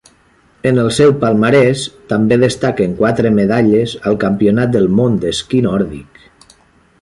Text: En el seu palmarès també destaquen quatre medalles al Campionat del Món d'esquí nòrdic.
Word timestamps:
En 0.69 0.77
el 0.83 0.87
seu 0.99 1.11
palmarès 1.23 1.83
també 2.13 2.39
destaquen 2.43 2.95
quatre 3.01 3.33
medalles 3.37 3.93
al 4.13 4.19
Campionat 4.25 4.73
del 4.77 4.89
Món 5.01 5.21
d'esquí 5.27 5.61
nòrdic. 5.69 6.27